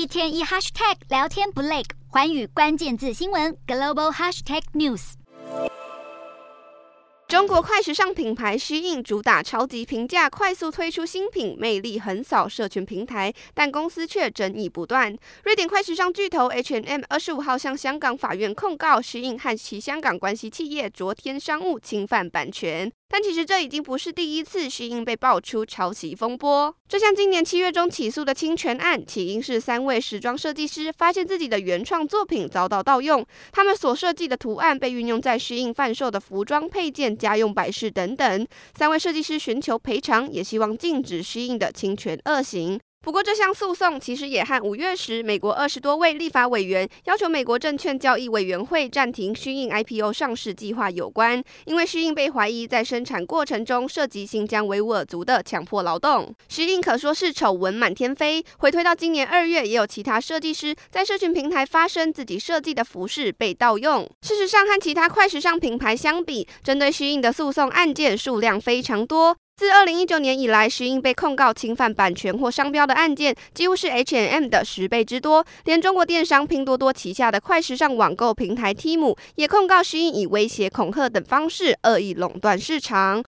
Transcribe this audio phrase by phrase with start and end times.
[0.00, 5.12] 一天一 hashtag 聊天不累，寰宇关键字新闻 global hashtag news。
[7.28, 15.14] 中国快时尚品牌 SHEIN 主打超级平价，快速推出新品，魅力横扫社群平台，但公司却争议不断。
[15.44, 22.90] 瑞典快时尚巨头 H&M 二十五号向香港法院控告 SHEIN 和其香港关系企业昨天商务侵犯版权。
[23.12, 26.72] 但其实这已经不是第一次徐英被爆出抄袭风波。
[26.88, 38.46] 这像今年七月中起诉的侵权案，起因是三位时装设计师发现自己的原创作品遭到盗用，他们所设计的图案被运用在虚应贩售的服装配件、家用摆饰等等。
[38.78, 42.80] 三位设计师寻求赔偿，也希望禁止虚应的侵权恶行。
[43.02, 56.30] 不过，这项诉讼其实也和五月时美国二十多位立法委员要求美国证券交易委员会暂停虚印 IPO 上市计划有关，因为虚印被怀疑在生产过程中涉及新疆维吾尔族的强迫劳动。
[56.50, 64.06] 虚印可说是丑闻满天飞，回推到今年二月，也有其他设计师在社群平台发声，自己设计的服饰被盗用。
[64.20, 69.34] 事实上，和其他快时尚品牌相比，针对虚印的诉讼案件数量非常多。
[69.60, 75.44] 自二零一九年以来石英被控告侵犯版权或商标的案件几乎是 H&M 的十倍之多。
[75.66, 83.18] 连中国电商拼多多旗下的快时尚网购平台 Temu 也控告石英以威胁、恐吓等方式恶意垄断市场。